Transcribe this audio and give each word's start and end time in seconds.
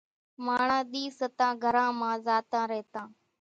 ماڻۿان 0.45 0.83
ۮِي 0.91 1.03
ستان 1.17 1.51
گھران 1.63 1.89
مان 1.99 2.15
زاتان 2.25 2.63
ريتان۔ 2.71 3.07